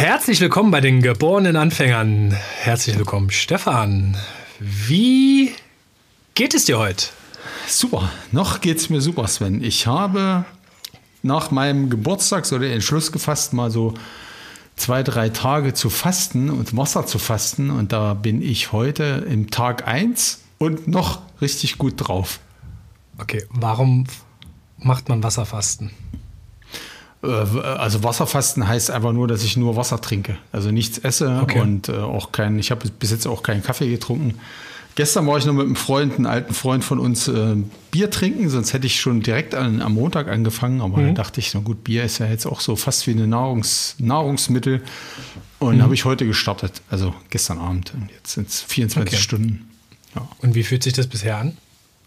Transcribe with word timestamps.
Herzlich 0.00 0.40
willkommen 0.40 0.70
bei 0.70 0.80
den 0.80 1.02
geborenen 1.02 1.56
Anfängern. 1.56 2.34
Herzlich 2.62 2.96
willkommen, 2.96 3.28
Stefan. 3.28 4.16
Wie 4.58 5.54
geht 6.34 6.54
es 6.54 6.64
dir 6.64 6.78
heute? 6.78 7.08
Super, 7.68 8.10
noch 8.32 8.62
geht 8.62 8.78
es 8.78 8.88
mir 8.88 9.02
super, 9.02 9.28
Sven. 9.28 9.62
Ich 9.62 9.86
habe 9.86 10.46
nach 11.22 11.50
meinem 11.50 11.90
Geburtstag 11.90 12.46
so 12.46 12.58
den 12.58 12.72
Entschluss 12.72 13.12
gefasst, 13.12 13.52
mal 13.52 13.70
so 13.70 13.92
zwei, 14.74 15.02
drei 15.02 15.28
Tage 15.28 15.74
zu 15.74 15.90
fasten 15.90 16.48
und 16.48 16.74
Wasser 16.74 17.04
zu 17.04 17.18
fasten. 17.18 17.68
Und 17.68 17.92
da 17.92 18.14
bin 18.14 18.40
ich 18.40 18.72
heute 18.72 19.26
im 19.28 19.50
Tag 19.50 19.86
1 19.86 20.40
und 20.56 20.88
noch 20.88 21.20
richtig 21.42 21.76
gut 21.76 21.92
drauf. 21.98 22.40
Okay, 23.18 23.44
warum 23.50 24.06
macht 24.78 25.10
man 25.10 25.22
Wasserfasten? 25.22 25.90
Äh, 27.22 27.26
also 27.26 28.02
Wasserfasten 28.02 28.66
heißt 28.66 28.90
einfach 28.90 29.12
nur, 29.12 29.28
dass 29.28 29.42
ich 29.42 29.56
nur 29.56 29.76
Wasser 29.76 30.00
trinke. 30.00 30.36
Also 30.52 30.70
nichts 30.70 30.98
esse 30.98 31.40
okay. 31.42 31.60
und 31.60 31.88
äh, 31.88 31.92
auch 31.92 32.32
kein, 32.32 32.58
ich 32.58 32.70
habe 32.70 32.88
bis 32.88 33.10
jetzt 33.10 33.26
auch 33.26 33.42
keinen 33.42 33.62
Kaffee 33.62 33.90
getrunken. 33.90 34.38
Gestern 34.96 35.26
war 35.26 35.38
ich 35.38 35.46
noch 35.46 35.54
mit 35.54 35.66
einem 35.66 35.76
Freund, 35.76 36.16
einem 36.16 36.26
alten 36.26 36.52
Freund 36.52 36.84
von 36.84 36.98
uns, 36.98 37.28
äh, 37.28 37.56
Bier 37.90 38.10
trinken, 38.10 38.50
sonst 38.50 38.72
hätte 38.72 38.86
ich 38.86 39.00
schon 39.00 39.22
direkt 39.22 39.54
an, 39.54 39.82
am 39.82 39.94
Montag 39.94 40.28
angefangen. 40.28 40.80
Aber 40.80 40.98
mhm. 40.98 41.06
dann 41.06 41.14
dachte 41.14 41.40
ich, 41.40 41.54
na 41.54 41.60
gut, 41.60 41.84
Bier 41.84 42.04
ist 42.04 42.18
ja 42.18 42.26
jetzt 42.26 42.44
auch 42.44 42.60
so 42.60 42.76
fast 42.76 43.06
wie 43.06 43.12
ein 43.12 43.28
Nahrungs, 43.28 43.94
Nahrungsmittel. 43.98 44.82
Und 45.58 45.76
mhm. 45.76 45.82
habe 45.82 45.94
ich 45.94 46.04
heute 46.04 46.26
gestartet, 46.26 46.82
also 46.90 47.14
gestern 47.30 47.58
Abend. 47.58 47.94
Und 47.94 48.10
jetzt 48.10 48.32
sind 48.32 48.48
es 48.48 48.62
24 48.62 49.14
okay. 49.14 49.22
Stunden. 49.22 49.70
Ja. 50.14 50.28
Und 50.38 50.54
wie 50.54 50.64
fühlt 50.64 50.82
sich 50.82 50.92
das 50.92 51.06
bisher 51.06 51.38
an? 51.38 51.56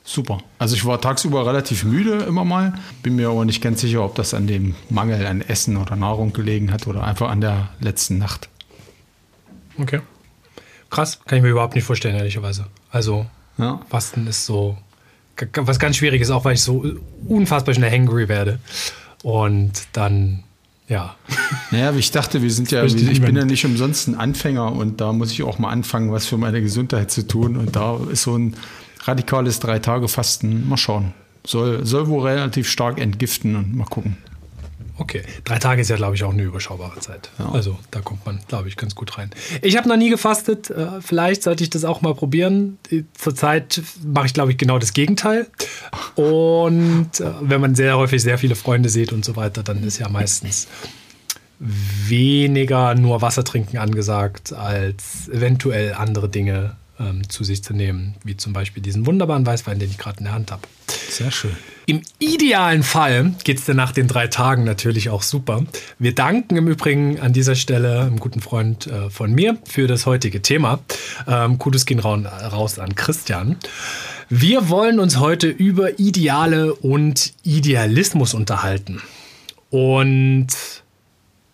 Super. 0.05 0.39
Also 0.59 0.75
ich 0.75 0.85
war 0.85 0.99
tagsüber 0.99 1.45
relativ 1.45 1.85
müde 1.85 2.23
immer 2.23 2.43
mal, 2.43 2.73
bin 3.01 3.15
mir 3.15 3.29
aber 3.29 3.45
nicht 3.45 3.61
ganz 3.61 3.81
sicher, 3.81 4.03
ob 4.03 4.15
das 4.15 4.33
an 4.33 4.47
dem 4.47 4.75
Mangel 4.89 5.25
an 5.25 5.41
Essen 5.41 5.77
oder 5.77 5.95
Nahrung 5.95 6.33
gelegen 6.33 6.73
hat 6.73 6.87
oder 6.87 7.03
einfach 7.03 7.29
an 7.29 7.39
der 7.39 7.69
letzten 7.79 8.17
Nacht. 8.17 8.49
Okay. 9.77 10.01
Krass, 10.89 11.19
kann 11.25 11.37
ich 11.37 11.43
mir 11.43 11.49
überhaupt 11.49 11.75
nicht 11.75 11.85
vorstellen, 11.85 12.15
ehrlicherweise. 12.15 12.65
Also, 12.91 13.25
ja. 13.57 13.79
Fasten 13.89 14.27
ist 14.27 14.45
so 14.45 14.77
was 15.55 15.79
ganz 15.79 15.97
schwierig 15.97 16.21
ist, 16.21 16.29
auch 16.29 16.45
weil 16.45 16.53
ich 16.53 16.61
so 16.61 16.85
unfassbar 17.27 17.73
schnell 17.73 17.91
hangry 17.91 18.27
werde. 18.27 18.59
Und 19.23 19.71
dann, 19.93 20.43
ja. 20.87 21.15
Naja, 21.71 21.95
wie 21.95 21.99
ich 21.99 22.11
dachte, 22.11 22.41
wir 22.43 22.51
sind 22.51 22.69
ja, 22.69 22.83
ich, 22.83 22.95
ich 22.95 23.21
bin 23.21 23.35
ja 23.35 23.45
nicht 23.45 23.65
umsonst 23.65 24.07
ein 24.07 24.15
Anfänger 24.15 24.71
und 24.71 25.01
da 25.01 25.11
muss 25.11 25.31
ich 25.31 25.41
auch 25.41 25.57
mal 25.57 25.69
anfangen, 25.69 26.11
was 26.11 26.27
für 26.27 26.37
meine 26.37 26.61
Gesundheit 26.61 27.09
zu 27.09 27.25
tun. 27.25 27.57
Und 27.57 27.75
da 27.75 27.99
ist 28.11 28.23
so 28.23 28.37
ein 28.37 28.55
radikales 29.03 29.59
Drei-Tage-Fasten, 29.59 30.67
mal 30.67 30.77
schauen. 30.77 31.13
Soll, 31.45 31.85
soll 31.85 32.07
wohl 32.07 32.27
relativ 32.27 32.69
stark 32.69 32.99
entgiften 32.99 33.55
und 33.55 33.75
mal 33.75 33.85
gucken. 33.85 34.17
Okay, 34.99 35.23
drei 35.43 35.57
Tage 35.57 35.81
ist 35.81 35.89
ja, 35.89 35.95
glaube 35.95 36.15
ich, 36.15 36.23
auch 36.23 36.31
eine 36.31 36.43
überschaubare 36.43 36.99
Zeit. 36.99 37.31
Ja. 37.39 37.51
Also 37.51 37.79
da 37.89 37.99
kommt 37.99 38.25
man, 38.27 38.39
glaube 38.47 38.67
ich, 38.67 38.77
ganz 38.77 38.93
gut 38.93 39.17
rein. 39.17 39.31
Ich 39.63 39.75
habe 39.75 39.89
noch 39.89 39.97
nie 39.97 40.09
gefastet. 40.09 40.69
Äh, 40.69 41.01
vielleicht 41.01 41.41
sollte 41.41 41.63
ich 41.63 41.71
das 41.71 41.83
auch 41.83 42.01
mal 42.01 42.13
probieren. 42.13 42.77
Zurzeit 43.13 43.81
mache 44.05 44.27
ich, 44.27 44.33
glaube 44.35 44.51
ich, 44.51 44.57
genau 44.57 44.77
das 44.77 44.93
Gegenteil. 44.93 45.47
Und 46.15 47.19
äh, 47.19 47.31
wenn 47.41 47.59
man 47.59 47.73
sehr 47.73 47.97
häufig 47.97 48.21
sehr 48.21 48.37
viele 48.37 48.53
Freunde 48.53 48.89
sieht 48.89 49.11
und 49.11 49.25
so 49.25 49.35
weiter, 49.35 49.63
dann 49.63 49.83
ist 49.83 49.97
ja 49.97 50.09
meistens 50.09 50.67
weniger 51.59 52.93
nur 52.93 53.21
Wasser 53.21 53.43
trinken 53.43 53.77
angesagt, 53.77 54.53
als 54.53 55.27
eventuell 55.29 55.93
andere 55.93 56.29
Dinge 56.29 56.75
ähm, 57.03 57.29
zu 57.29 57.43
sich 57.43 57.63
zu 57.63 57.73
nehmen, 57.73 58.15
wie 58.23 58.37
zum 58.37 58.53
Beispiel 58.53 58.81
diesen 58.81 59.05
wunderbaren 59.05 59.45
Weißwein, 59.45 59.79
den 59.79 59.89
ich 59.89 59.97
gerade 59.97 60.19
in 60.19 60.25
der 60.25 60.33
Hand 60.33 60.51
habe. 60.51 60.61
Sehr 61.09 61.31
schön. 61.31 61.55
Im 61.85 62.01
idealen 62.19 62.83
Fall 62.83 63.33
geht 63.43 63.59
es 63.59 63.65
dir 63.65 63.73
nach 63.73 63.91
den 63.91 64.07
drei 64.07 64.27
Tagen 64.27 64.63
natürlich 64.63 65.09
auch 65.09 65.21
super. 65.21 65.63
Wir 65.99 66.15
danken 66.15 66.55
im 66.55 66.67
Übrigen 66.67 67.19
an 67.19 67.33
dieser 67.33 67.55
Stelle 67.55 68.01
einem 68.01 68.19
guten 68.19 68.41
Freund 68.41 68.87
äh, 68.87 69.09
von 69.09 69.33
mir 69.33 69.57
für 69.65 69.87
das 69.87 70.05
heutige 70.05 70.41
Thema. 70.41 70.79
Ähm, 71.27 71.59
Gutes 71.59 71.85
gehen 71.85 71.99
raus 71.99 72.79
an 72.79 72.95
Christian. 72.95 73.57
Wir 74.29 74.69
wollen 74.69 74.99
uns 74.99 75.19
heute 75.19 75.47
über 75.47 75.99
Ideale 75.99 76.73
und 76.73 77.33
Idealismus 77.43 78.33
unterhalten. 78.33 79.01
Und 79.69 80.47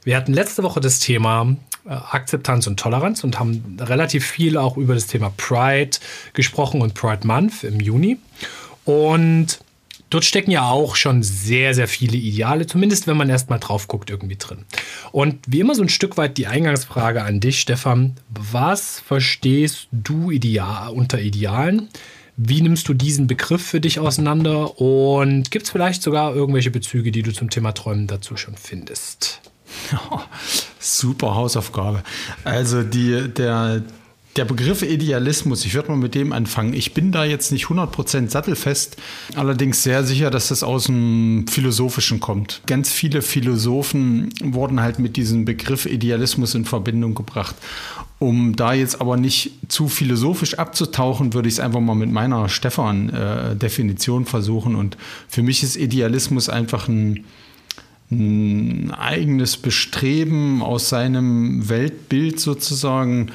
wir 0.03 0.15
hatten 0.15 0.33
letzte 0.33 0.63
Woche 0.63 0.79
das 0.79 0.99
Thema 0.99 1.55
Akzeptanz 1.89 2.67
und 2.67 2.79
Toleranz 2.79 3.23
und 3.23 3.39
haben 3.39 3.77
relativ 3.79 4.25
viel 4.25 4.57
auch 4.57 4.77
über 4.77 4.93
das 4.93 5.07
Thema 5.07 5.33
Pride 5.37 5.97
gesprochen 6.33 6.81
und 6.81 6.93
Pride 6.93 7.25
Month 7.25 7.63
im 7.63 7.79
Juni. 7.79 8.17
Und 8.85 9.59
dort 10.09 10.25
stecken 10.25 10.51
ja 10.51 10.69
auch 10.69 10.95
schon 10.95 11.23
sehr, 11.23 11.73
sehr 11.73 11.87
viele 11.87 12.17
Ideale, 12.17 12.67
zumindest 12.67 13.07
wenn 13.07 13.17
man 13.17 13.29
erstmal 13.29 13.59
drauf 13.59 13.87
guckt, 13.87 14.09
irgendwie 14.09 14.37
drin. 14.37 14.65
Und 15.11 15.39
wie 15.47 15.59
immer 15.59 15.75
so 15.75 15.81
ein 15.81 15.89
Stück 15.89 16.17
weit 16.17 16.37
die 16.37 16.47
Eingangsfrage 16.47 17.23
an 17.23 17.39
dich, 17.39 17.59
Stefan. 17.59 18.15
Was 18.29 18.99
verstehst 18.99 19.87
du 19.91 20.31
ideal, 20.31 20.91
unter 20.91 21.19
Idealen? 21.19 21.89
Wie 22.37 22.61
nimmst 22.61 22.87
du 22.87 22.93
diesen 22.93 23.27
Begriff 23.27 23.65
für 23.65 23.81
dich 23.81 23.99
auseinander? 23.99 24.79
Und 24.79 25.51
gibt 25.51 25.65
es 25.65 25.71
vielleicht 25.71 26.01
sogar 26.01 26.33
irgendwelche 26.33 26.71
Bezüge, 26.71 27.11
die 27.11 27.23
du 27.23 27.33
zum 27.33 27.49
Thema 27.49 27.73
Träumen 27.73 28.07
dazu 28.07 28.37
schon 28.37 28.55
findest? 28.55 29.41
super 30.97 31.35
Hausaufgabe. 31.35 32.03
Also 32.43 32.83
die, 32.83 33.29
der, 33.29 33.83
der 34.35 34.45
Begriff 34.45 34.83
Idealismus, 34.83 35.65
ich 35.65 35.73
würde 35.73 35.89
mal 35.89 35.97
mit 35.97 36.15
dem 36.15 36.31
anfangen. 36.31 36.73
Ich 36.73 36.93
bin 36.93 37.11
da 37.11 37.25
jetzt 37.25 37.51
nicht 37.51 37.65
100% 37.65 38.29
sattelfest, 38.29 38.97
allerdings 39.35 39.83
sehr 39.83 40.03
sicher, 40.03 40.29
dass 40.29 40.49
das 40.49 40.63
aus 40.63 40.85
dem 40.85 41.45
Philosophischen 41.47 42.19
kommt. 42.19 42.61
Ganz 42.65 42.91
viele 42.91 43.21
Philosophen 43.21 44.29
wurden 44.41 44.81
halt 44.81 44.99
mit 44.99 45.17
diesem 45.17 45.45
Begriff 45.45 45.85
Idealismus 45.85 46.55
in 46.55 46.65
Verbindung 46.65 47.15
gebracht. 47.15 47.55
Um 48.19 48.55
da 48.55 48.73
jetzt 48.73 48.99
aber 48.99 49.15
nicht 49.15 49.53
zu 49.69 49.87
philosophisch 49.87 50.55
abzutauchen, 50.55 51.33
würde 51.33 51.47
ich 51.47 51.55
es 51.55 51.59
einfach 51.61 51.79
mal 51.79 51.95
mit 51.95 52.11
meiner 52.11 52.49
Stefan-Definition 52.49 54.23
äh, 54.23 54.25
versuchen. 54.25 54.75
Und 54.75 54.97
für 55.29 55.41
mich 55.41 55.63
ist 55.63 55.77
Idealismus 55.77 56.49
einfach 56.49 56.89
ein, 56.89 57.23
ein 58.11 58.91
eigenes 58.91 59.57
Bestreben 59.57 60.61
aus 60.61 60.89
seinem 60.89 61.69
Weltbild 61.69 62.39
sozusagen, 62.39 63.31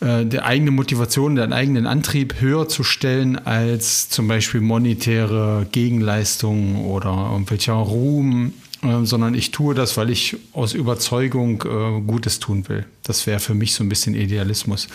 äh, 0.00 0.24
der 0.24 0.46
eigene 0.46 0.70
Motivation, 0.70 1.36
den 1.36 1.52
eigenen 1.52 1.86
Antrieb 1.86 2.40
höher 2.40 2.68
zu 2.68 2.84
stellen 2.84 3.38
als 3.38 4.08
zum 4.08 4.28
Beispiel 4.28 4.60
monetäre 4.60 5.66
Gegenleistungen 5.70 6.84
oder 6.84 7.30
irgendwelcher 7.32 7.74
Ruhm, 7.74 8.54
äh, 8.82 9.04
sondern 9.04 9.34
ich 9.34 9.50
tue 9.50 9.74
das, 9.74 9.96
weil 9.96 10.10
ich 10.10 10.36
aus 10.52 10.74
Überzeugung 10.74 11.62
äh, 11.62 12.00
Gutes 12.00 12.40
tun 12.40 12.68
will. 12.68 12.86
Das 13.02 13.26
wäre 13.26 13.40
für 13.40 13.54
mich 13.54 13.74
so 13.74 13.84
ein 13.84 13.88
bisschen 13.88 14.14
Idealismus. 14.14 14.88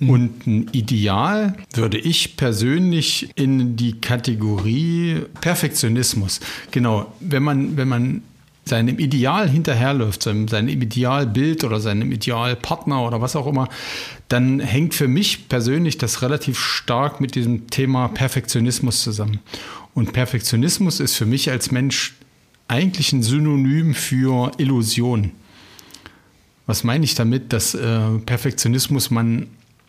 Mhm. 0.00 0.10
Und 0.10 0.46
ein 0.46 0.68
Ideal 0.72 1.56
würde 1.72 1.98
ich 1.98 2.36
persönlich 2.36 3.30
in 3.34 3.76
die 3.76 4.00
Kategorie 4.00 5.22
Perfektionismus. 5.40 6.40
Genau, 6.70 7.12
wenn 7.20 7.42
man, 7.42 7.76
wenn 7.76 7.88
man 7.88 8.22
seinem 8.68 8.98
Ideal 8.98 9.48
hinterherläuft, 9.48 10.22
seinem, 10.22 10.46
seinem 10.46 10.68
Idealbild 10.68 11.64
oder 11.64 11.80
seinem 11.80 12.12
Idealpartner 12.12 13.04
oder 13.04 13.20
was 13.20 13.34
auch 13.34 13.46
immer, 13.46 13.68
dann 14.28 14.60
hängt 14.60 14.94
für 14.94 15.08
mich 15.08 15.48
persönlich 15.48 15.98
das 15.98 16.22
relativ 16.22 16.58
stark 16.58 17.20
mit 17.20 17.34
diesem 17.34 17.68
Thema 17.68 18.08
Perfektionismus 18.08 19.02
zusammen. 19.02 19.40
Und 19.94 20.12
Perfektionismus 20.12 21.00
ist 21.00 21.16
für 21.16 21.26
mich 21.26 21.50
als 21.50 21.70
Mensch 21.70 22.14
eigentlich 22.68 23.12
ein 23.12 23.22
Synonym 23.22 23.94
für 23.94 24.52
Illusion. 24.58 25.32
Was 26.66 26.84
meine 26.84 27.04
ich 27.04 27.14
damit, 27.14 27.54
dass 27.54 27.74
äh, 27.74 28.18
Perfektionismus 28.26 29.10
man 29.10 29.46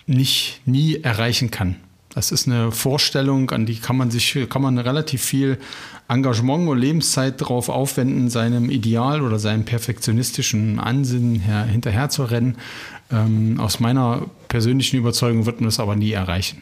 nicht 0.10 0.62
nie 0.66 0.98
erreichen 1.02 1.52
kann? 1.52 1.76
Das 2.10 2.32
ist 2.32 2.48
eine 2.48 2.72
Vorstellung, 2.72 3.52
an 3.52 3.66
die 3.66 3.76
kann 3.76 3.96
man 3.96 4.10
sich, 4.10 4.36
kann 4.50 4.64
man 4.64 4.80
relativ 4.80 5.22
viel 5.24 5.60
Engagement 6.08 6.68
und 6.68 6.80
Lebenszeit 6.80 7.40
darauf 7.40 7.70
aufwenden, 7.70 8.30
seinem 8.30 8.72
Ideal 8.72 9.22
oder 9.22 9.38
seinem 9.38 9.64
perfektionistischen 9.64 10.80
Ansinnen 10.80 11.36
her, 11.36 11.64
hinterher 11.66 12.10
zu 12.10 12.24
rennen. 12.24 12.58
Ähm, 13.12 13.60
aus 13.60 13.80
meiner 13.80 14.26
persönlichen 14.48 14.98
Überzeugung 14.98 15.46
wird 15.46 15.62
man 15.62 15.70
das 15.70 15.80
aber 15.80 15.96
nie 15.96 16.12
erreichen. 16.12 16.62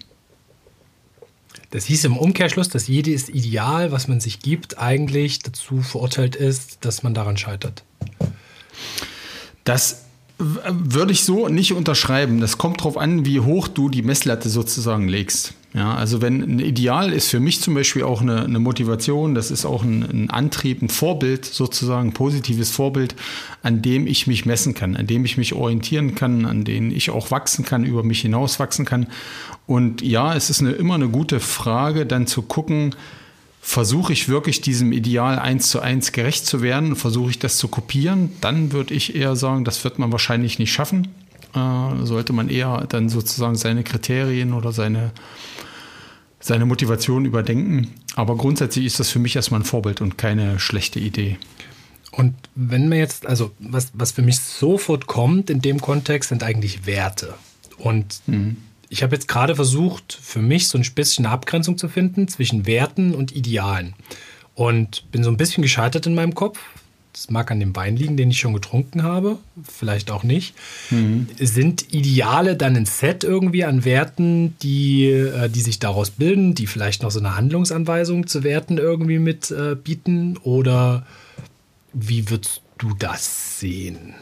Das 1.72 1.86
hieß 1.86 2.06
im 2.06 2.18
Umkehrschluss, 2.18 2.70
dass 2.70 2.88
jedes 2.88 3.30
Ideal, 3.30 3.92
was 3.92 4.08
man 4.08 4.20
sich 4.20 4.40
gibt, 4.40 4.78
eigentlich 4.78 5.40
dazu 5.40 5.82
verurteilt 5.82 6.36
ist, 6.36 6.80
dass 6.86 7.04
man 7.04 7.14
daran 7.14 7.38
scheitert. 7.38 7.84
Das 9.64 10.07
würde 10.40 11.12
ich 11.12 11.24
so 11.24 11.48
nicht 11.48 11.74
unterschreiben. 11.74 12.40
Das 12.40 12.58
kommt 12.58 12.82
darauf 12.82 12.98
an, 12.98 13.26
wie 13.26 13.40
hoch 13.40 13.68
du 13.68 13.90
die 13.90 14.04
Messlatte 14.04 14.50
sozusagen 14.50 15.08
legst. 15.08 15.54
Ja, 15.74 15.96
also 15.96 16.22
wenn 16.22 16.42
ein 16.42 16.60
Ideal 16.60 17.12
ist 17.12 17.30
für 17.30 17.40
mich 17.40 17.62
zum 17.62 17.74
Beispiel 17.74 18.04
auch 18.04 18.22
eine, 18.22 18.44
eine 18.44 18.60
Motivation, 18.60 19.36
das 19.36 19.52
ist 19.52 19.66
auch 19.66 19.84
ein, 19.84 20.04
ein, 20.04 20.30
Antrieb, 20.30 20.82
ein 20.82 20.90
Vorbild 20.90 21.46
sozusagen, 21.46 22.10
ein 22.10 22.14
positives 22.14 22.72
Vorbild, 22.72 23.16
an 23.64 23.82
dem 23.82 24.08
ich 24.08 24.28
mich 24.28 24.46
messen 24.46 24.74
kann, 24.74 24.96
an 24.96 25.08
dem 25.08 25.26
ich 25.26 25.38
mich 25.38 25.54
orientieren 25.54 26.16
kann, 26.16 26.46
an 26.46 26.64
dem 26.64 26.90
ich 26.90 27.10
auch 27.10 27.32
wachsen 27.32 27.66
kann, 27.66 27.84
über 27.84 28.04
mich 28.04 28.22
hinaus 28.22 28.60
wachsen 28.60 28.86
kann. 28.86 29.08
Und 29.66 30.02
ja, 30.02 30.34
es 30.34 30.50
ist 30.50 30.62
eine, 30.62 30.72
immer 30.72 30.96
eine 30.96 31.10
gute 31.10 31.40
Frage, 31.40 32.06
dann 32.06 32.28
zu 32.28 32.44
gucken, 32.44 32.96
versuche 33.68 34.14
ich 34.14 34.30
wirklich 34.30 34.62
diesem 34.62 34.94
Ideal 34.94 35.38
eins 35.40 35.70
zu 35.70 35.82
eins 35.82 36.14
gerecht 36.14 36.46
zu 36.46 36.62
werden, 36.62 36.96
versuche 36.96 37.32
ich 37.32 37.38
das 37.38 37.58
zu 37.58 37.68
kopieren, 37.68 38.32
dann 38.40 38.72
würde 38.72 38.94
ich 38.94 39.14
eher 39.14 39.36
sagen, 39.36 39.66
das 39.66 39.84
wird 39.84 40.00
man 40.00 40.10
wahrscheinlich 40.10 40.58
nicht 40.58 40.72
schaffen. 40.72 41.10
Äh, 41.54 42.06
sollte 42.06 42.32
man 42.32 42.48
eher 42.48 42.86
dann 42.88 43.10
sozusagen 43.10 43.56
seine 43.56 43.84
Kriterien 43.84 44.54
oder 44.54 44.72
seine, 44.72 45.12
seine 46.40 46.66
Motivation 46.66 47.26
überdenken. 47.26 47.90
Aber 48.16 48.38
grundsätzlich 48.38 48.86
ist 48.86 49.02
das 49.02 49.10
für 49.10 49.20
mich 49.20 49.36
erstmal 49.36 49.60
ein 49.60 49.66
Vorbild 49.66 50.00
und 50.00 50.18
keine 50.18 50.60
schlechte 50.60 51.02
Idee. 51.02 51.38
Und 52.12 52.36
wenn 52.56 52.88
man 52.88 53.00
jetzt, 53.00 53.26
also 53.26 53.52
was, 53.60 53.92
was 53.94 54.14
für 54.14 54.22
mich 54.22 54.40
sofort 54.40 55.08
kommt 55.08 55.50
in 55.50 55.62
dem 55.62 55.82
Kontext, 55.82 56.30
sind 56.30 56.42
eigentlich 56.42 56.86
Werte. 56.86 57.34
Und 57.78 58.22
mhm 58.28 58.56
ich 58.90 59.04
habe 59.04 59.16
jetzt 59.16 59.28
gerade 59.28 59.56
versucht, 59.56 60.18
für 60.22 60.42
mich 60.42 60.68
so 60.68 60.78
ein 60.78 60.86
bisschen 60.96 61.26
eine 61.26 61.34
Abgrenzung 61.34 61.78
zu 61.78 61.90
finden 61.90 62.28
zwischen 62.28 62.66
Werten 62.66 63.14
und 63.14 63.36
Idealen. 63.36 63.94
Und 64.56 65.12
bin 65.12 65.24
so 65.24 65.30
ein 65.30 65.38
bisschen 65.38 65.62
gescheitert 65.62 66.08
in 66.08 66.16
meinem 66.16 66.34
Kopf. 66.34 66.60
Das 67.14 67.32
mag 67.32 67.50
an 67.50 67.60
dem 67.60 67.76
Wein 67.76 67.98
liegen, 67.98 68.16
den 68.16 68.30
ich 68.30 68.40
schon 68.40 68.54
getrunken 68.54 69.02
habe, 69.02 69.40
vielleicht 69.64 70.12
auch 70.12 70.24
nicht. 70.24 70.54
Mhm. 70.92 71.28
Sind 71.40 71.92
Ideale 71.92 72.56
dann 72.56 72.76
ein 72.76 72.86
Set 72.86 73.24
irgendwie 73.24 73.64
an 73.66 73.86
Werten, 73.86 74.56
die, 74.62 75.08
äh, 75.08 75.50
die 75.50 75.62
sich 75.62 75.80
daraus 75.80 76.12
bilden, 76.12 76.54
die 76.54 76.68
vielleicht 76.68 77.02
noch 77.02 77.10
so 77.10 77.20
eine 77.20 77.36
Handlungsanweisung 77.36 78.28
zu 78.28 78.44
Werten 78.44 78.78
irgendwie 78.78 79.18
mit 79.18 79.50
äh, 79.50 79.76
bieten? 79.76 80.38
Oder 80.44 81.08
wie 81.92 82.30
würdest 82.30 82.62
du 82.78 82.94
das 82.94 83.60
sehen? 83.60 84.14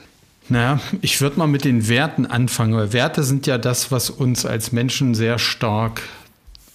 Naja, 0.47 0.79
ich 1.01 1.21
würde 1.21 1.39
mal 1.39 1.47
mit 1.47 1.65
den 1.65 1.87
Werten 1.87 2.25
anfangen, 2.25 2.75
weil 2.75 2.93
Werte 2.93 3.23
sind 3.23 3.47
ja 3.47 3.57
das, 3.57 3.91
was 3.91 4.09
uns 4.09 4.45
als 4.45 4.71
Menschen 4.71 5.15
sehr 5.15 5.39
stark 5.39 6.03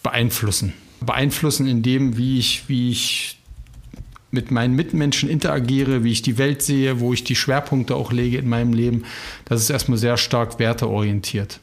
beeinflussen. 0.03 0.73
Beeinflussen 1.01 1.67
in 1.67 1.83
dem, 1.83 2.17
wie 2.17 2.39
ich, 2.39 2.65
wie 2.69 2.91
ich 2.91 3.39
mit 4.33 4.51
meinen 4.51 4.75
Mitmenschen 4.75 5.29
interagiere, 5.29 6.05
wie 6.05 6.13
ich 6.13 6.23
die 6.23 6.39
Welt 6.39 6.63
sehe, 6.63 7.01
wo 7.01 7.13
ich 7.13 7.25
die 7.25 7.37
Schwerpunkte 7.37 7.95
auch 7.95 8.13
lege 8.13 8.39
in 8.39 8.49
meinem 8.49 8.73
Leben. 8.73 9.05
Das 9.45 9.61
ist 9.61 9.71
erstmal 9.71 9.99
sehr 9.99 10.17
stark 10.17 10.59
werteorientiert. 10.59 11.61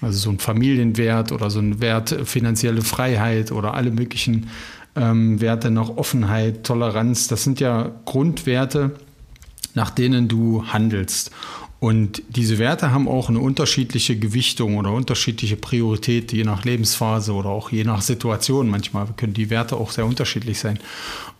Also 0.00 0.18
so 0.18 0.30
ein 0.30 0.38
Familienwert 0.38 1.30
oder 1.30 1.48
so 1.50 1.60
ein 1.60 1.80
Wert 1.80 2.16
finanzielle 2.24 2.82
Freiheit 2.82 3.52
oder 3.52 3.74
alle 3.74 3.92
möglichen 3.92 4.48
ähm, 4.96 5.40
Werte 5.40 5.70
nach 5.70 5.90
Offenheit, 5.90 6.64
Toleranz. 6.64 7.28
Das 7.28 7.44
sind 7.44 7.60
ja 7.60 7.92
Grundwerte, 8.04 8.92
nach 9.74 9.90
denen 9.90 10.28
du 10.28 10.64
handelst. 10.66 11.30
Und 11.80 12.22
diese 12.28 12.58
Werte 12.58 12.92
haben 12.92 13.08
auch 13.08 13.28
eine 13.28 13.40
unterschiedliche 13.40 14.16
Gewichtung 14.16 14.76
oder 14.76 14.92
unterschiedliche 14.92 15.56
Priorität, 15.56 16.32
je 16.32 16.44
nach 16.44 16.64
Lebensphase 16.64 17.32
oder 17.32 17.48
auch 17.48 17.72
je 17.72 17.82
nach 17.82 18.02
Situation. 18.02 18.68
Manchmal 18.68 19.08
können 19.16 19.34
die 19.34 19.50
Werte 19.50 19.76
auch 19.76 19.90
sehr 19.90 20.06
unterschiedlich 20.06 20.60
sein. 20.60 20.78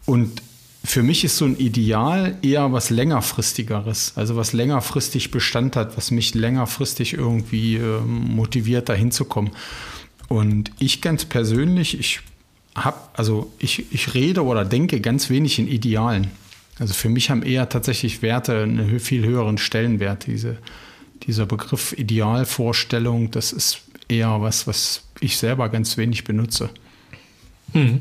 Und 0.04 0.42
für 0.84 1.04
mich 1.04 1.22
ist 1.22 1.36
so 1.36 1.44
ein 1.44 1.56
Ideal 1.56 2.36
eher 2.42 2.72
was 2.72 2.90
längerfristigeres, 2.90 4.14
also 4.16 4.34
was 4.34 4.52
längerfristig 4.52 5.30
Bestand 5.30 5.76
hat, 5.76 5.96
was 5.96 6.10
mich 6.10 6.34
längerfristig 6.34 7.12
irgendwie 7.12 7.76
äh, 7.76 8.00
motiviert, 8.00 8.88
dahin 8.88 9.12
zu 9.12 9.24
kommen. 9.24 9.52
Und 10.26 10.72
ich 10.80 11.00
ganz 11.00 11.24
persönlich, 11.24 11.98
ich 12.00 12.20
habe, 12.74 12.96
also 13.14 13.52
ich, 13.58 13.92
ich 13.92 14.14
rede 14.14 14.44
oder 14.44 14.64
denke 14.64 15.00
ganz 15.00 15.30
wenig 15.30 15.58
in 15.58 15.68
Idealen. 15.68 16.32
Also 16.78 16.94
für 16.94 17.08
mich 17.08 17.30
haben 17.30 17.42
eher 17.42 17.68
tatsächlich 17.68 18.22
Werte 18.22 18.62
einen 18.62 18.98
viel 19.00 19.24
höheren 19.24 19.58
Stellenwert. 19.58 20.26
Diese, 20.26 20.58
dieser 21.24 21.46
Begriff 21.46 21.92
Idealvorstellung, 21.92 23.30
das 23.30 23.52
ist 23.52 23.82
eher 24.08 24.40
was, 24.40 24.66
was 24.66 25.04
ich 25.20 25.36
selber 25.36 25.68
ganz 25.68 25.96
wenig 25.96 26.24
benutze. 26.24 26.70
Hm. 27.72 28.00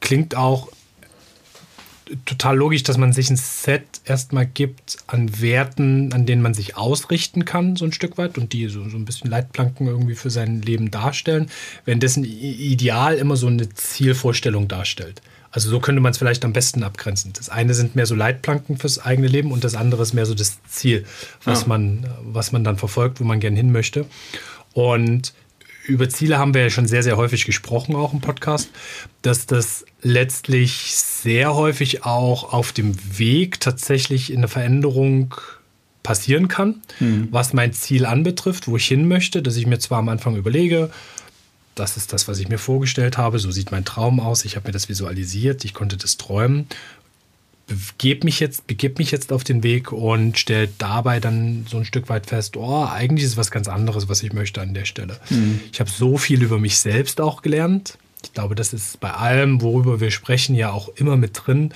Klingt 0.00 0.36
auch 0.36 0.68
total 2.24 2.56
logisch, 2.56 2.82
dass 2.82 2.98
man 2.98 3.12
sich 3.12 3.30
ein 3.30 3.36
Set 3.36 3.84
erstmal 4.04 4.46
gibt 4.46 4.98
an 5.06 5.40
Werten, 5.40 6.12
an 6.12 6.26
denen 6.26 6.42
man 6.42 6.54
sich 6.54 6.76
ausrichten 6.76 7.44
kann, 7.44 7.76
so 7.76 7.84
ein 7.84 7.92
Stück 7.92 8.16
weit, 8.18 8.38
und 8.38 8.52
die 8.52 8.68
so, 8.68 8.88
so 8.88 8.96
ein 8.96 9.04
bisschen 9.04 9.30
Leitplanken 9.30 9.86
irgendwie 9.86 10.14
für 10.14 10.30
sein 10.30 10.62
Leben 10.62 10.90
darstellen, 10.90 11.50
währenddessen 11.84 12.24
Ideal 12.24 13.16
immer 13.16 13.36
so 13.36 13.48
eine 13.48 13.68
Zielvorstellung 13.70 14.68
darstellt. 14.68 15.20
Also 15.50 15.70
so 15.70 15.80
könnte 15.80 16.00
man 16.00 16.12
es 16.12 16.18
vielleicht 16.18 16.44
am 16.44 16.52
besten 16.52 16.82
abgrenzen. 16.82 17.32
Das 17.32 17.48
eine 17.48 17.74
sind 17.74 17.96
mehr 17.96 18.06
so 18.06 18.14
Leitplanken 18.14 18.76
fürs 18.76 18.98
eigene 18.98 19.28
Leben 19.28 19.52
und 19.52 19.64
das 19.64 19.74
andere 19.74 20.02
ist 20.02 20.12
mehr 20.12 20.26
so 20.26 20.34
das 20.34 20.58
Ziel, 20.68 21.04
was, 21.44 21.62
ja. 21.62 21.68
man, 21.68 22.06
was 22.22 22.52
man 22.52 22.64
dann 22.64 22.76
verfolgt, 22.76 23.20
wo 23.20 23.24
man 23.24 23.40
gern 23.40 23.56
hin 23.56 23.72
möchte. 23.72 24.06
Und 24.72 25.32
über 25.86 26.08
Ziele 26.08 26.38
haben 26.38 26.52
wir 26.52 26.62
ja 26.62 26.70
schon 26.70 26.86
sehr, 26.86 27.02
sehr 27.02 27.16
häufig 27.16 27.44
gesprochen, 27.44 27.94
auch 27.94 28.12
im 28.12 28.20
Podcast, 28.20 28.70
dass 29.22 29.46
das 29.46 29.84
letztlich 30.02 30.94
sehr 30.94 31.54
häufig 31.54 32.04
auch 32.04 32.52
auf 32.52 32.72
dem 32.72 32.94
Weg 33.18 33.60
tatsächlich 33.60 34.30
in 34.32 34.38
eine 34.38 34.48
Veränderung 34.48 35.34
passieren 36.02 36.48
kann, 36.48 36.82
mhm. 37.00 37.28
was 37.30 37.52
mein 37.52 37.72
Ziel 37.72 38.06
anbetrifft, 38.06 38.68
wo 38.68 38.76
ich 38.76 38.86
hin 38.86 39.08
möchte, 39.08 39.42
dass 39.42 39.56
ich 39.56 39.66
mir 39.66 39.78
zwar 39.78 39.98
am 39.98 40.08
Anfang 40.08 40.36
überlege, 40.36 40.90
das 41.76 41.96
ist 41.96 42.12
das, 42.12 42.26
was 42.26 42.38
ich 42.38 42.48
mir 42.48 42.58
vorgestellt 42.58 43.18
habe, 43.18 43.38
so 43.38 43.50
sieht 43.50 43.70
mein 43.70 43.84
Traum 43.84 44.18
aus, 44.18 44.44
ich 44.44 44.56
habe 44.56 44.68
mir 44.68 44.72
das 44.72 44.88
visualisiert, 44.88 45.64
ich 45.64 45.74
konnte 45.74 45.96
das 45.96 46.16
träumen, 46.16 46.66
begebe 47.66 48.24
mich 48.24 48.40
jetzt, 48.40 48.66
begebe 48.66 48.96
mich 48.98 49.10
jetzt 49.10 49.32
auf 49.32 49.44
den 49.44 49.62
Weg 49.62 49.92
und 49.92 50.38
stelle 50.38 50.68
dabei 50.78 51.20
dann 51.20 51.66
so 51.68 51.76
ein 51.76 51.84
Stück 51.84 52.08
weit 52.08 52.26
fest, 52.26 52.56
oh, 52.56 52.84
eigentlich 52.84 53.24
ist 53.24 53.32
es 53.32 53.36
was 53.36 53.50
ganz 53.50 53.68
anderes, 53.68 54.08
was 54.08 54.22
ich 54.22 54.32
möchte 54.32 54.60
an 54.60 54.74
der 54.74 54.84
Stelle. 54.84 55.20
Mhm. 55.30 55.60
Ich 55.72 55.78
habe 55.80 55.90
so 55.90 56.16
viel 56.16 56.42
über 56.42 56.58
mich 56.58 56.78
selbst 56.78 57.20
auch 57.20 57.42
gelernt. 57.42 57.98
Ich 58.22 58.32
glaube, 58.32 58.54
das 58.54 58.72
ist 58.72 58.98
bei 59.00 59.10
allem, 59.10 59.60
worüber 59.60 60.00
wir 60.00 60.10
sprechen, 60.10 60.54
ja 60.54 60.70
auch 60.70 60.88
immer 60.96 61.16
mit 61.16 61.42
drin, 61.46 61.72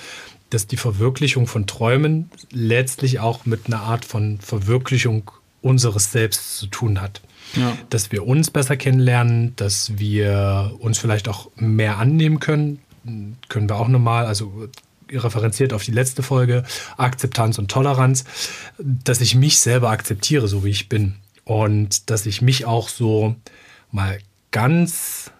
dass 0.49 0.67
die 0.67 0.77
Verwirklichung 0.77 1.47
von 1.47 1.67
Träumen 1.67 2.29
letztlich 2.51 3.19
auch 3.19 3.45
mit 3.45 3.67
einer 3.67 3.81
Art 3.81 4.03
von 4.03 4.39
Verwirklichung 4.39 5.31
unseres 5.61 6.11
Selbst 6.11 6.57
zu 6.57 6.67
tun 6.67 7.01
hat. 7.01 7.21
Ja. 7.55 7.77
Dass 7.89 8.11
wir 8.11 8.25
uns 8.25 8.49
besser 8.51 8.77
kennenlernen, 8.77 9.53
dass 9.55 9.97
wir 9.97 10.73
uns 10.79 10.97
vielleicht 10.97 11.27
auch 11.27 11.49
mehr 11.55 11.97
annehmen 11.97 12.39
können. 12.39 12.79
Können 13.49 13.69
wir 13.69 13.75
auch 13.75 13.87
nochmal, 13.87 14.25
also 14.25 14.69
referenziert 15.11 15.73
auf 15.73 15.83
die 15.83 15.91
letzte 15.91 16.23
Folge, 16.23 16.63
Akzeptanz 16.97 17.57
und 17.57 17.69
Toleranz, 17.69 18.23
dass 18.77 19.21
ich 19.21 19.35
mich 19.35 19.59
selber 19.59 19.89
akzeptiere, 19.89 20.47
so 20.47 20.63
wie 20.63 20.69
ich 20.69 20.87
bin. 20.89 21.15
Und 21.43 22.09
dass 22.09 22.25
ich 22.25 22.41
mich 22.41 22.65
auch 22.65 22.87
so 22.87 23.35
mal 23.91 24.19
ganz 24.51 25.31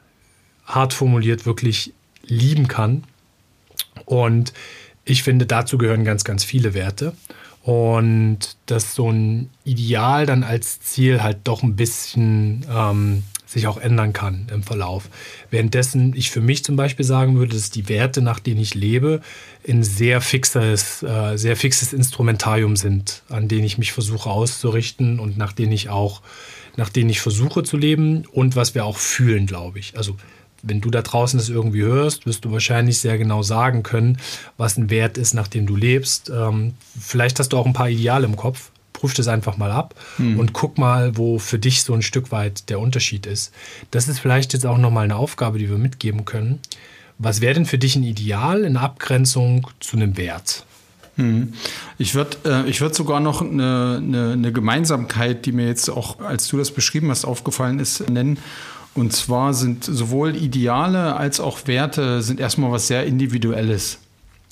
hart 0.65 0.94
formuliert 0.94 1.46
wirklich 1.46 1.94
lieben 2.24 2.68
kann. 2.68 3.03
Und 4.06 4.53
ich 5.06 5.24
finde, 5.24 5.46
dazu 5.46 5.77
gehören 5.77 6.03
ganz, 6.03 6.24
ganz 6.24 6.44
viele 6.44 6.74
Werte. 6.74 7.13
Und 7.63 8.58
dass 8.65 8.96
so 8.96 9.12
ein 9.12 9.50
Ideal 9.63 10.25
dann 10.25 10.44
als 10.44 10.80
Ziel 10.82 11.22
halt 11.22 11.39
doch 11.44 11.62
ein 11.62 11.75
bisschen 11.75 12.65
ähm, 12.74 13.24
sich 13.51 13.68
auch 13.68 13.77
ändern 13.77 14.13
kann 14.13 14.48
im 14.51 14.63
Verlauf. 14.63 15.10
Währenddessen 15.50 16.15
ich 16.15 16.32
für 16.32 16.41
mich 16.41 16.63
zum 16.63 16.75
Beispiel 16.75 17.06
sagen 17.06 17.38
würde, 17.38 17.53
dass 17.53 17.70
die 17.70 17.89
Werte, 17.89 18.22
nach 18.22 18.39
denen 18.39 18.62
ich 18.62 18.74
lebe, 18.74 19.22
ein 19.68 19.84
sehr 19.84 20.22
fixes, 20.22 21.03
äh, 21.03 21.38
sehr 21.38 21.56
fixes 21.56 21.94
Instrumentarium 21.94 22.75
sind, 22.75 23.24
an 23.30 23.48
denen 23.48 23.65
ich 23.65 23.77
mich 23.77 23.91
versuche 23.91 24.30
auszurichten 24.30 25.20
und 25.20 25.38
nach 25.38 25.51
denen 25.51 25.74
ich 25.74 25.89
auch, 25.89 26.22
nach 26.77 26.89
denen 26.89 27.10
ich 27.10 27.20
versuche 27.20 27.63
zu 27.63 27.77
leben 27.77 28.25
und 28.32 28.56
was 28.56 28.74
wir 28.74 28.86
auch 28.86 28.98
fühlen, 28.98 29.46
glaube 29.46 29.80
ich. 29.80 29.98
Also 29.98 30.15
wenn 30.63 30.82
du 30.82 30.89
da 30.89 31.01
draußen 31.01 31.39
das 31.39 31.50
irgendwie 31.50 31.82
hörst, 31.82 32.25
wirst 32.25 32.46
du 32.46 32.51
wahrscheinlich 32.51 33.00
sehr 33.00 33.18
genau 33.18 33.44
sagen 33.44 33.84
können, 33.84 34.18
was 34.58 34.77
ein 34.77 34.89
Wert 34.89 35.18
ist, 35.18 35.34
nach 35.34 35.48
dem 35.48 35.65
du 35.65 35.75
lebst. 35.75 36.30
Ähm, 36.30 36.74
vielleicht 37.00 37.39
hast 37.39 37.50
du 37.50 37.58
auch 37.58 37.65
ein 37.65 37.74
paar 37.74 37.89
Ideale 37.89 38.25
im 38.25 38.36
Kopf. 38.36 38.72
Prüf 38.94 39.13
das 39.15 39.27
einfach 39.27 39.58
mal 39.58 39.72
ab 39.72 39.96
hm. 40.18 40.38
und 40.38 40.53
guck 40.53 40.77
mal, 40.77 41.18
wo 41.18 41.39
für 41.39 41.58
dich 41.58 41.84
so 41.84 41.94
ein 41.94 42.03
Stück 42.03 42.32
weit 42.32 42.70
der 42.70 42.80
Unterschied 42.80 43.25
ist. 43.25 43.51
Das 43.89 44.08
ist 44.08 44.20
vielleicht 44.20 44.53
jetzt 44.53 44.65
auch 44.65 44.77
nochmal 44.77 45.06
eine 45.06 45.15
Aufgabe, 45.15 45.58
die 45.58 45.70
wir 45.70 45.77
mitgeben 45.77 46.25
können. 46.25 46.60
Was 47.18 47.41
wäre 47.41 47.56
denn 47.56 47.65
für 47.65 47.77
dich 47.77 47.96
ein 47.96 48.03
Ideal 48.03 48.63
in 48.63 48.77
Abgrenzung 48.77 49.68
zu 49.80 49.96
einem 49.96 50.18
Wert? 50.18 50.65
Hm. 51.15 51.53
Ich 51.98 52.15
würde 52.15 52.38
äh, 52.46 52.80
würd 52.80 52.96
sogar 52.96 53.20
noch 53.20 53.41
eine, 53.41 54.01
eine, 54.01 54.32
eine 54.34 54.51
Gemeinsamkeit, 54.51 55.46
die 55.46 55.51
mir 55.51 55.68
jetzt 55.68 55.89
auch, 55.89 56.20
als 56.20 56.48
du 56.48 56.58
das 56.58 56.72
beschrieben 56.72 57.10
hast, 57.10 57.25
aufgefallen 57.25 57.80
ist, 57.80 58.10
nennen. 58.10 58.38
Und 58.93 59.13
zwar 59.13 59.53
sind 59.53 59.86
sowohl 59.86 60.36
Ideale 60.36 61.15
als 61.15 61.39
auch 61.39 61.67
Werte 61.67 62.21
sind 62.21 62.39
erstmal 62.39 62.71
was 62.71 62.88
sehr 62.88 63.05
Individuelles. 63.05 64.00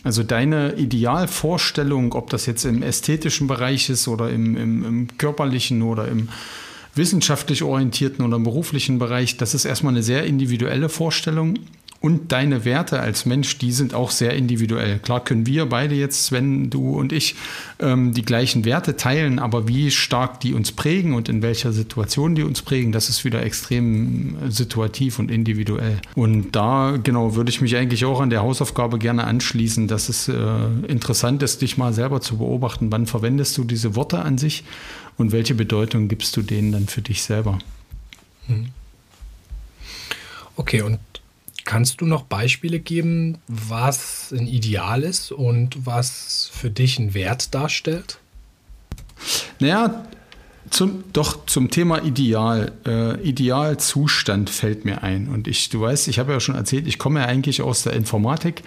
Also 0.03 0.23
deine 0.23 0.75
Idealvorstellung, 0.75 2.13
ob 2.13 2.29
das 2.29 2.45
jetzt 2.45 2.63
im 2.63 2.81
ästhetischen 2.81 3.47
Bereich 3.47 3.89
ist 3.89 4.07
oder 4.07 4.29
im, 4.29 4.55
im, 4.55 4.85
im 4.85 5.17
körperlichen 5.17 5.81
oder 5.81 6.07
im 6.07 6.29
wissenschaftlich 6.95 7.63
orientierten 7.63 8.25
oder 8.25 8.37
im 8.37 8.43
beruflichen 8.43 8.97
Bereich, 8.97 9.37
das 9.37 9.53
ist 9.53 9.65
erstmal 9.65 9.93
eine 9.93 10.03
sehr 10.03 10.23
individuelle 10.25 10.87
Vorstellung. 10.87 11.59
Und 12.01 12.31
deine 12.31 12.63
Werte 12.63 13.01
als 13.01 13.25
Mensch, 13.25 13.57
die 13.57 13.73
sind 13.73 13.93
auch 13.93 14.11
sehr 14.11 14.33
individuell. 14.33 14.99
Klar 14.99 15.21
können 15.21 15.45
wir 15.45 15.65
beide 15.65 15.95
jetzt, 15.95 16.25
Sven, 16.25 16.69
du 16.69 16.97
und 16.97 17.11
ich, 17.11 17.35
ähm, 17.79 18.13
die 18.13 18.21
gleichen 18.21 18.63
Werte 18.63 18.95
teilen, 18.95 19.37
aber 19.37 19.67
wie 19.67 19.91
stark 19.91 20.39
die 20.39 20.53
uns 20.53 20.71
prägen 20.71 21.13
und 21.13 21.27
in 21.27 21.41
welcher 21.41 21.73
Situation 21.73 22.35
die 22.35 22.43
uns 22.43 22.61
prägen, 22.61 22.93
das 22.93 23.09
ist 23.09 23.25
wieder 23.25 23.43
extrem 23.43 24.37
situativ 24.49 25.19
und 25.19 25.29
individuell. 25.29 25.99
Und 26.15 26.51
da, 26.55 26.97
genau, 27.03 27.35
würde 27.35 27.49
ich 27.49 27.59
mich 27.59 27.75
eigentlich 27.75 28.05
auch 28.05 28.21
an 28.21 28.29
der 28.29 28.43
Hausaufgabe 28.43 28.97
gerne 28.97 29.25
anschließen, 29.25 29.89
dass 29.89 30.07
es 30.07 30.29
äh, 30.29 30.35
interessant 30.87 31.43
ist, 31.43 31.61
dich 31.61 31.77
mal 31.77 31.91
selber 31.91 32.21
zu 32.21 32.37
beobachten. 32.37 32.93
Wann 32.93 33.07
verwendest 33.07 33.57
du 33.57 33.65
diese 33.65 33.97
Worte 33.97 34.19
an 34.19 34.37
sich 34.37 34.63
und 35.17 35.33
welche 35.33 35.53
Bedeutung 35.53 36.07
gibst 36.07 36.37
du 36.37 36.43
denen 36.43 36.71
dann 36.71 36.87
für 36.87 37.01
dich 37.01 37.23
selber? 37.23 37.59
Hm. 38.47 38.69
Okay, 40.55 40.81
und 40.81 40.99
Kannst 41.69 42.01
du 42.01 42.07
noch 42.07 42.23
Beispiele 42.23 42.79
geben, 42.79 43.37
was 43.47 44.33
ein 44.35 44.47
Ideal 44.47 45.03
ist 45.03 45.31
und 45.31 45.85
was 45.85 46.49
für 46.51 46.71
dich 46.71 46.97
einen 46.97 47.13
Wert 47.13 47.53
darstellt? 47.53 48.17
Naja, 49.59 50.03
zum, 50.71 51.03
doch 51.13 51.45
zum 51.45 51.69
Thema 51.69 52.03
Ideal. 52.03 52.71
Äh, 52.87 53.21
Idealzustand 53.21 54.49
fällt 54.49 54.83
mir 54.83 55.03
ein. 55.03 55.27
Und 55.27 55.47
ich, 55.47 55.69
du 55.69 55.81
weißt, 55.81 56.07
ich 56.07 56.17
habe 56.17 56.31
ja 56.31 56.39
schon 56.39 56.55
erzählt, 56.55 56.87
ich 56.87 56.97
komme 56.97 57.19
ja 57.19 57.27
eigentlich 57.27 57.61
aus 57.61 57.83
der 57.83 57.93
Informatik. 57.93 58.63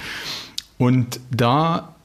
Und 0.78 1.18
da 1.32 1.96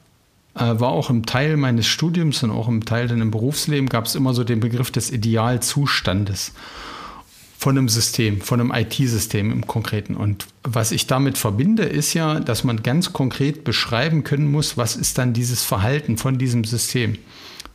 äh, 0.56 0.80
war 0.80 0.88
auch 0.88 1.10
im 1.10 1.26
Teil 1.26 1.56
meines 1.56 1.86
Studiums 1.86 2.42
und 2.42 2.50
auch 2.50 2.66
im 2.66 2.84
Teil 2.84 3.06
dann 3.06 3.20
im 3.20 3.30
Berufsleben 3.30 3.88
gab 3.88 4.06
es 4.06 4.16
immer 4.16 4.34
so 4.34 4.42
den 4.42 4.58
Begriff 4.58 4.90
des 4.90 5.12
Idealzustandes 5.12 6.54
von 7.58 7.76
einem 7.76 7.88
System, 7.88 8.40
von 8.40 8.60
einem 8.60 8.72
IT-System 8.72 9.50
im 9.50 9.66
Konkreten. 9.66 10.14
Und 10.14 10.46
was 10.62 10.92
ich 10.92 11.08
damit 11.08 11.36
verbinde, 11.36 11.82
ist 11.82 12.14
ja, 12.14 12.38
dass 12.38 12.62
man 12.62 12.84
ganz 12.84 13.12
konkret 13.12 13.64
beschreiben 13.64 14.22
können 14.22 14.48
muss, 14.48 14.76
was 14.76 14.94
ist 14.94 15.18
dann 15.18 15.32
dieses 15.32 15.64
Verhalten 15.64 16.16
von 16.18 16.38
diesem 16.38 16.62
System? 16.62 17.18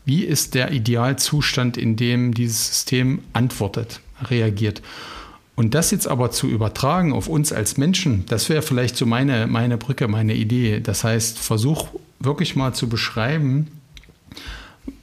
Wie 0.05 0.23
ist 0.23 0.55
der 0.55 0.71
Idealzustand, 0.71 1.75
in 1.75 1.97
dem 1.97 2.33
dieses 2.33 2.67
System 2.67 3.23
antwortet, 3.33 3.99
reagiert? 4.23 4.81
Und 5.55 5.73
das 5.73 5.91
jetzt 5.91 6.07
aber 6.07 6.31
zu 6.31 6.47
übertragen 6.47 7.11
auf 7.11 7.27
uns 7.27 7.51
als 7.51 7.75
Menschen, 7.75 8.25
das 8.27 8.47
wäre 8.47 8.61
vielleicht 8.61 8.95
so 8.95 9.05
meine, 9.05 9.47
meine 9.47 9.77
Brücke, 9.77 10.07
meine 10.07 10.33
Idee. 10.33 10.79
Das 10.79 11.03
heißt, 11.03 11.37
versuch 11.37 11.89
wirklich 12.21 12.55
mal 12.55 12.73
zu 12.73 12.87
beschreiben, 12.87 13.67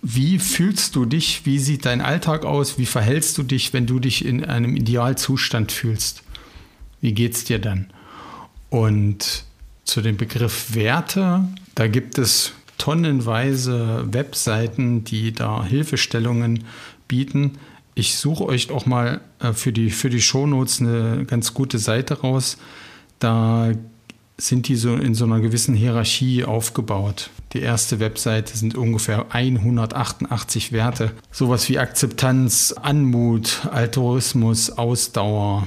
wie 0.03 0.39
fühlst 0.39 0.97
du 0.97 1.05
dich? 1.05 1.47
Wie 1.47 1.59
sieht 1.59 1.87
dein 1.87 2.01
Alltag 2.01 2.45
aus? 2.45 2.79
Wie 2.79 2.87
verhältst 2.87 3.37
du 3.39 3.43
dich, 3.43 3.73
wenn 3.73 3.87
du 3.87 3.99
dich 3.99 4.25
in 4.25 4.45
einem 4.45 4.77
Idealzustand 4.77 5.73
fühlst? 5.73 6.23
Wie 7.01 7.13
geht 7.13 7.35
es 7.35 7.45
dir 7.45 7.59
dann? 7.59 7.87
Und 8.69 9.45
zu 9.85 10.01
dem 10.01 10.17
Begriff 10.17 10.75
Werte, 10.75 11.49
da 11.75 11.87
gibt 11.89 12.19
es 12.19 12.53
tonnenweise 12.79 14.07
Webseiten, 14.13 15.05
die 15.05 15.33
da 15.33 15.65
Hilfestellungen 15.65 16.65
bieten. 17.09 17.59
Ich 17.95 18.17
suche 18.17 18.47
euch 18.47 18.71
auch 18.71 18.87
mal 18.87 19.21
äh, 19.41 19.53
für 19.53 19.73
die, 19.73 19.91
für 19.91 20.09
die 20.09 20.23
Shownotes 20.23 20.81
eine 20.81 21.25
ganz 21.27 21.53
gute 21.53 21.79
Seite 21.79 22.21
raus. 22.21 22.57
Da 23.19 23.73
sind 24.41 24.69
die 24.69 24.77
so 24.77 24.95
in 24.95 25.15
so 25.15 25.25
einer 25.25 25.41
gewissen 25.41 25.75
Hierarchie 25.75 26.45
aufgebaut. 26.45 27.31
Die 27.53 27.61
erste 27.61 28.01
Webseite 28.01 28.57
sind 28.57 28.77
ungefähr 28.77 29.27
188 29.31 30.73
Werte. 30.73 31.13
Sowas 31.31 31.69
wie 31.69 31.79
Akzeptanz, 31.79 32.73
Anmut, 32.73 33.69
Altruismus, 33.71 34.71
Ausdauer, 34.71 35.67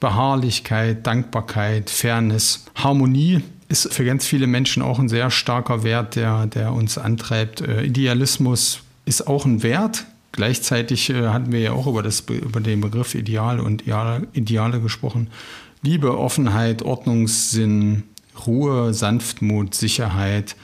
Beharrlichkeit, 0.00 1.06
Dankbarkeit, 1.06 1.90
Fairness, 1.90 2.66
Harmonie 2.74 3.42
ist 3.68 3.92
für 3.92 4.04
ganz 4.04 4.26
viele 4.26 4.46
Menschen 4.46 4.82
auch 4.82 4.98
ein 4.98 5.08
sehr 5.08 5.30
starker 5.30 5.82
Wert, 5.82 6.16
der, 6.16 6.46
der 6.46 6.72
uns 6.72 6.98
antreibt. 6.98 7.62
Äh, 7.62 7.82
Idealismus 7.84 8.80
ist 9.06 9.26
auch 9.26 9.46
ein 9.46 9.62
Wert. 9.62 10.04
Gleichzeitig 10.32 11.10
äh, 11.10 11.28
hatten 11.28 11.52
wir 11.52 11.60
ja 11.60 11.72
auch 11.72 11.86
über, 11.86 12.02
das, 12.02 12.20
über 12.20 12.60
den 12.60 12.80
Begriff 12.80 13.14
Ideal 13.14 13.60
und 13.60 13.82
Ideale, 13.82 14.26
Ideale 14.32 14.80
gesprochen. 14.80 15.28
Liebe, 15.84 16.18
Offenheit, 16.18 16.80
Ordnungssinn, 16.82 18.04
Ruhe, 18.46 18.94
Sanftmut, 18.94 19.74
Sicherheit. 19.74 20.56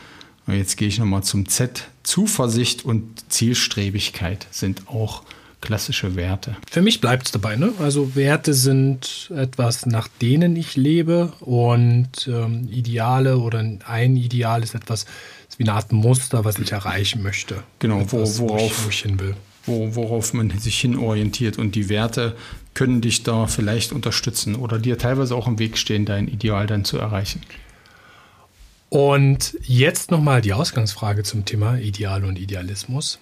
Und 0.46 0.54
jetzt 0.54 0.78
gehe 0.78 0.88
ich 0.88 0.98
nochmal 0.98 1.22
zum 1.22 1.46
Z. 1.46 1.88
Zuversicht 2.02 2.86
und 2.86 3.30
Zielstrebigkeit 3.30 4.46
sind 4.50 4.88
auch 4.88 5.22
klassische 5.60 6.16
Werte. 6.16 6.56
Für 6.70 6.80
mich 6.80 7.02
bleibt 7.02 7.26
es 7.26 7.32
dabei. 7.32 7.56
Ne? 7.56 7.74
Also 7.80 8.16
Werte 8.16 8.54
sind 8.54 9.30
etwas, 9.36 9.84
nach 9.84 10.08
denen 10.08 10.56
ich 10.56 10.76
lebe 10.76 11.34
und 11.40 12.26
ähm, 12.26 12.66
Ideale 12.70 13.36
oder 13.38 13.58
ein 13.58 14.16
Ideal 14.16 14.62
ist 14.62 14.74
etwas, 14.74 15.04
ist 15.50 15.58
wie 15.58 15.64
eine 15.64 15.74
Art 15.74 15.92
Muster, 15.92 16.46
was 16.46 16.58
ich 16.58 16.72
erreichen 16.72 17.22
möchte. 17.22 17.62
Genau, 17.78 18.00
etwas, 18.00 18.38
worauf, 18.38 18.60
wo 18.60 18.66
ich, 18.66 18.84
wo 18.84 18.88
ich 18.88 19.02
hin 19.02 19.20
will. 19.20 19.36
Wo, 19.70 19.94
worauf 19.94 20.34
man 20.34 20.50
sich 20.58 20.80
hinorientiert. 20.80 21.58
Und 21.58 21.74
die 21.74 21.88
Werte 21.88 22.36
können 22.74 23.00
dich 23.00 23.22
da 23.22 23.46
vielleicht 23.46 23.92
unterstützen 23.92 24.54
oder 24.56 24.78
dir 24.78 24.98
teilweise 24.98 25.34
auch 25.34 25.46
im 25.46 25.58
Weg 25.58 25.78
stehen, 25.78 26.04
dein 26.04 26.28
Ideal 26.28 26.66
dann 26.66 26.84
zu 26.84 26.98
erreichen. 26.98 27.40
Und 28.88 29.56
jetzt 29.62 30.10
nochmal 30.10 30.40
die 30.42 30.52
Ausgangsfrage 30.52 31.22
zum 31.22 31.44
Thema 31.44 31.78
Ideal 31.78 32.24
und 32.24 32.38
Idealismus. 32.38 33.20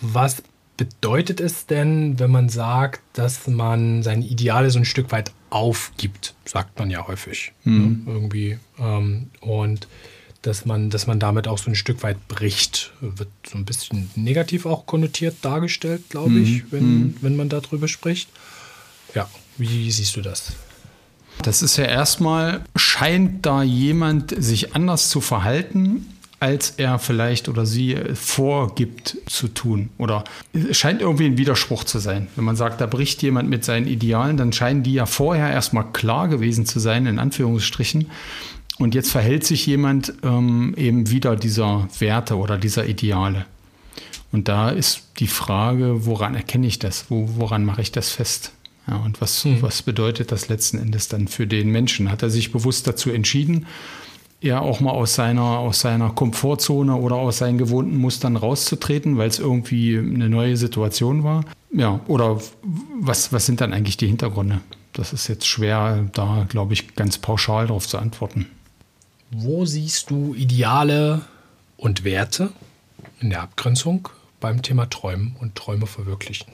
Was 0.00 0.42
bedeutet 0.76 1.40
es 1.40 1.66
denn, 1.66 2.18
wenn 2.18 2.30
man 2.30 2.48
sagt, 2.48 3.02
dass 3.12 3.46
man 3.46 4.02
seine 4.02 4.24
Ideale 4.24 4.70
so 4.70 4.78
ein 4.78 4.84
Stück 4.84 5.12
weit 5.12 5.32
aufgibt? 5.50 6.34
Sagt 6.44 6.78
man 6.78 6.90
ja 6.90 7.06
häufig. 7.06 7.52
Mhm. 7.64 8.04
Ne? 8.06 8.12
Irgendwie. 8.12 8.58
Ähm, 8.78 9.30
und 9.40 9.86
dass 10.46 10.64
man, 10.64 10.90
dass 10.90 11.06
man 11.06 11.18
damit 11.18 11.48
auch 11.48 11.58
so 11.58 11.70
ein 11.70 11.74
Stück 11.74 12.02
weit 12.02 12.28
bricht. 12.28 12.92
Wird 13.00 13.28
so 13.46 13.58
ein 13.58 13.64
bisschen 13.64 14.10
negativ 14.14 14.64
auch 14.64 14.86
konnotiert 14.86 15.36
dargestellt, 15.42 16.04
glaube 16.08 16.30
mhm. 16.30 16.42
ich, 16.42 16.72
wenn, 16.72 16.98
mhm. 16.98 17.16
wenn 17.20 17.36
man 17.36 17.48
darüber 17.48 17.88
spricht. 17.88 18.28
Ja, 19.14 19.28
wie 19.58 19.90
siehst 19.90 20.16
du 20.16 20.22
das? 20.22 20.52
Das 21.42 21.62
ist 21.62 21.76
ja 21.76 21.84
erstmal, 21.84 22.62
scheint 22.76 23.44
da 23.44 23.62
jemand 23.62 24.34
sich 24.42 24.74
anders 24.74 25.10
zu 25.10 25.20
verhalten, 25.20 26.06
als 26.38 26.74
er 26.76 26.98
vielleicht 26.98 27.48
oder 27.48 27.64
sie 27.64 27.96
vorgibt 28.14 29.16
zu 29.26 29.48
tun. 29.48 29.90
Oder 29.98 30.24
es 30.52 30.76
scheint 30.76 31.00
irgendwie 31.00 31.26
ein 31.26 31.38
Widerspruch 31.38 31.84
zu 31.84 31.98
sein. 31.98 32.28
Wenn 32.36 32.44
man 32.44 32.56
sagt, 32.56 32.80
da 32.80 32.86
bricht 32.86 33.22
jemand 33.22 33.48
mit 33.48 33.64
seinen 33.64 33.86
Idealen, 33.86 34.36
dann 34.36 34.52
scheinen 34.52 34.82
die 34.82 34.92
ja 34.94 35.06
vorher 35.06 35.50
erstmal 35.50 35.90
klar 35.92 36.28
gewesen 36.28 36.66
zu 36.66 36.78
sein, 36.78 37.06
in 37.06 37.18
Anführungsstrichen. 37.18 38.10
Und 38.78 38.94
jetzt 38.94 39.10
verhält 39.10 39.44
sich 39.44 39.66
jemand 39.66 40.12
ähm, 40.22 40.74
eben 40.76 41.10
wieder 41.10 41.36
dieser 41.36 41.88
Werte 41.98 42.36
oder 42.36 42.58
dieser 42.58 42.86
Ideale. 42.86 43.46
Und 44.32 44.48
da 44.48 44.70
ist 44.70 45.02
die 45.18 45.28
Frage, 45.28 46.04
woran 46.04 46.34
erkenne 46.34 46.66
ich 46.66 46.78
das? 46.78 47.06
Wo, 47.08 47.28
woran 47.36 47.64
mache 47.64 47.80
ich 47.80 47.92
das 47.92 48.10
fest? 48.10 48.52
Ja, 48.86 48.96
und 48.96 49.20
was, 49.20 49.44
mhm. 49.44 49.62
was 49.62 49.82
bedeutet 49.82 50.30
das 50.30 50.48
letzten 50.48 50.78
Endes 50.78 51.08
dann 51.08 51.28
für 51.28 51.46
den 51.46 51.70
Menschen? 51.70 52.10
Hat 52.10 52.22
er 52.22 52.30
sich 52.30 52.52
bewusst 52.52 52.86
dazu 52.86 53.10
entschieden, 53.10 53.66
ja 54.40 54.60
auch 54.60 54.80
mal 54.80 54.90
aus 54.90 55.14
seiner, 55.14 55.42
aus 55.42 55.80
seiner 55.80 56.10
Komfortzone 56.10 56.94
oder 56.94 57.16
aus 57.16 57.38
seinen 57.38 57.58
gewohnten 57.58 57.96
Mustern 57.96 58.36
rauszutreten, 58.36 59.16
weil 59.16 59.28
es 59.28 59.38
irgendwie 59.38 59.98
eine 59.98 60.28
neue 60.28 60.56
Situation 60.56 61.24
war? 61.24 61.44
Ja, 61.72 62.00
oder 62.06 62.40
was, 63.00 63.32
was 63.32 63.46
sind 63.46 63.60
dann 63.60 63.72
eigentlich 63.72 63.96
die 63.96 64.06
Hintergründe? 64.06 64.60
Das 64.92 65.12
ist 65.12 65.28
jetzt 65.28 65.46
schwer, 65.46 66.08
da 66.12 66.46
glaube 66.48 66.74
ich 66.74 66.94
ganz 66.94 67.18
pauschal 67.18 67.66
darauf 67.66 67.86
zu 67.86 67.98
antworten. 67.98 68.46
Wo 69.30 69.64
siehst 69.64 70.10
du 70.10 70.34
Ideale 70.34 71.22
und 71.76 72.04
Werte 72.04 72.52
in 73.20 73.30
der 73.30 73.42
Abgrenzung 73.42 74.08
beim 74.40 74.62
Thema 74.62 74.88
Träumen 74.88 75.36
und 75.40 75.54
Träume 75.54 75.86
verwirklichen? 75.86 76.46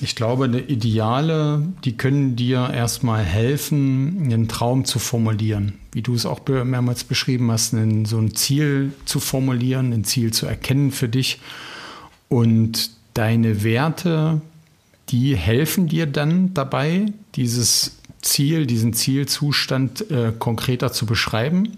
Ich 0.00 0.16
glaube, 0.16 0.46
Ideale, 0.46 1.62
die 1.84 1.96
können 1.96 2.34
dir 2.36 2.70
erstmal 2.70 3.22
helfen, 3.22 4.22
einen 4.24 4.48
Traum 4.48 4.84
zu 4.84 4.98
formulieren. 4.98 5.74
Wie 5.92 6.02
du 6.02 6.14
es 6.14 6.26
auch 6.26 6.40
mehrmals 6.46 7.04
beschrieben 7.04 7.50
hast, 7.50 7.74
einen, 7.74 8.06
so 8.06 8.18
ein 8.18 8.34
Ziel 8.34 8.92
zu 9.04 9.20
formulieren, 9.20 9.92
ein 9.92 10.04
Ziel 10.04 10.32
zu 10.32 10.46
erkennen 10.46 10.90
für 10.90 11.08
dich. 11.08 11.40
Und 12.28 12.90
deine 13.14 13.62
Werte, 13.62 14.40
die 15.10 15.36
helfen 15.36 15.88
dir 15.88 16.06
dann 16.06 16.54
dabei, 16.54 17.06
dieses 17.34 17.96
Ziel, 18.22 18.66
diesen 18.66 18.94
Zielzustand 18.94 20.10
äh, 20.10 20.32
konkreter 20.38 20.92
zu 20.92 21.04
beschreiben. 21.04 21.76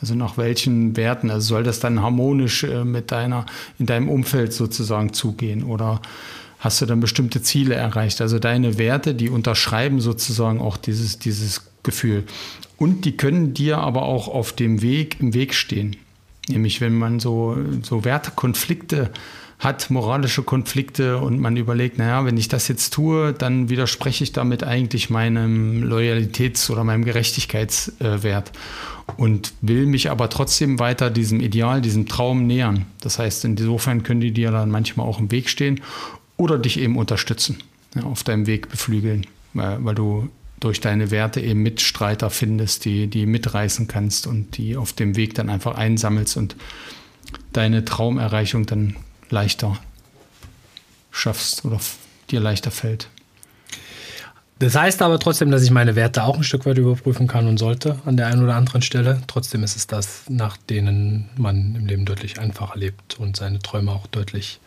Also 0.00 0.14
nach 0.14 0.36
welchen 0.36 0.96
Werten, 0.96 1.30
also 1.30 1.54
soll 1.54 1.64
das 1.64 1.80
dann 1.80 2.02
harmonisch 2.02 2.64
äh, 2.64 2.84
mit 2.84 3.10
deiner, 3.10 3.46
in 3.78 3.86
deinem 3.86 4.08
Umfeld 4.08 4.52
sozusagen 4.52 5.12
zugehen 5.12 5.64
oder 5.64 6.00
hast 6.60 6.80
du 6.80 6.86
dann 6.86 7.00
bestimmte 7.00 7.42
Ziele 7.42 7.74
erreicht. 7.74 8.20
Also 8.20 8.38
deine 8.38 8.78
Werte, 8.78 9.14
die 9.14 9.30
unterschreiben 9.30 10.00
sozusagen 10.00 10.60
auch 10.60 10.76
dieses, 10.76 11.18
dieses 11.18 11.62
Gefühl. 11.82 12.24
Und 12.76 13.04
die 13.04 13.16
können 13.16 13.54
dir 13.54 13.78
aber 13.78 14.02
auch 14.02 14.28
auf 14.28 14.52
dem 14.52 14.82
Weg 14.82 15.20
im 15.20 15.34
Weg 15.34 15.54
stehen. 15.54 15.96
Nämlich 16.48 16.80
wenn 16.80 16.96
man 16.96 17.20
so, 17.20 17.56
so 17.82 18.04
Wertekonflikte 18.04 19.10
hat, 19.58 19.90
moralische 19.90 20.44
Konflikte 20.44 21.18
und 21.18 21.40
man 21.40 21.56
überlegt, 21.56 21.98
naja, 21.98 22.24
wenn 22.24 22.36
ich 22.36 22.48
das 22.48 22.68
jetzt 22.68 22.94
tue, 22.94 23.32
dann 23.32 23.68
widerspreche 23.68 24.22
ich 24.22 24.32
damit 24.32 24.62
eigentlich 24.62 25.10
meinem 25.10 25.82
Loyalitäts- 25.82 26.70
oder 26.70 26.84
meinem 26.84 27.04
Gerechtigkeitswert 27.04 28.52
und 29.16 29.52
will 29.60 29.86
mich 29.86 30.10
aber 30.10 30.30
trotzdem 30.30 30.78
weiter 30.78 31.10
diesem 31.10 31.40
Ideal, 31.40 31.80
diesem 31.80 32.06
Traum 32.06 32.46
nähern. 32.46 32.86
Das 33.00 33.18
heißt, 33.18 33.44
insofern 33.46 34.04
können 34.04 34.20
die 34.20 34.32
dir 34.32 34.52
dann 34.52 34.70
manchmal 34.70 35.06
auch 35.06 35.18
im 35.18 35.32
Weg 35.32 35.48
stehen 35.48 35.80
oder 36.36 36.56
dich 36.56 36.78
eben 36.78 36.96
unterstützen, 36.96 37.58
ja, 37.96 38.04
auf 38.04 38.22
deinem 38.22 38.46
Weg 38.46 38.68
beflügeln, 38.68 39.26
weil, 39.54 39.84
weil 39.84 39.94
du 39.96 40.28
durch 40.60 40.80
deine 40.80 41.10
Werte 41.10 41.40
eben 41.40 41.62
Mitstreiter 41.62 42.30
findest, 42.30 42.84
die, 42.84 43.08
die 43.08 43.26
mitreißen 43.26 43.88
kannst 43.88 44.26
und 44.26 44.56
die 44.56 44.76
auf 44.76 44.92
dem 44.92 45.16
Weg 45.16 45.34
dann 45.34 45.50
einfach 45.50 45.76
einsammelst 45.76 46.36
und 46.36 46.56
deine 47.52 47.84
Traumerreichung 47.84 48.66
dann 48.66 48.96
leichter 49.30 49.78
schaffst 51.10 51.64
oder 51.64 51.80
dir 52.30 52.40
leichter 52.40 52.70
fällt. 52.70 53.08
Das 54.58 54.74
heißt 54.74 55.02
aber 55.02 55.20
trotzdem, 55.20 55.52
dass 55.52 55.62
ich 55.62 55.70
meine 55.70 55.94
Werte 55.94 56.24
auch 56.24 56.36
ein 56.36 56.42
Stück 56.42 56.66
weit 56.66 56.78
überprüfen 56.78 57.28
kann 57.28 57.46
und 57.46 57.58
sollte 57.58 58.00
an 58.04 58.16
der 58.16 58.26
einen 58.26 58.42
oder 58.42 58.56
anderen 58.56 58.82
Stelle. 58.82 59.22
Trotzdem 59.28 59.62
ist 59.62 59.76
es 59.76 59.86
das, 59.86 60.24
nach 60.28 60.56
denen 60.56 61.28
man 61.36 61.76
im 61.76 61.86
Leben 61.86 62.04
deutlich 62.04 62.40
einfacher 62.40 62.76
lebt 62.76 63.20
und 63.20 63.36
seine 63.36 63.60
Träume 63.60 63.92
auch 63.92 64.08
deutlich 64.08 64.58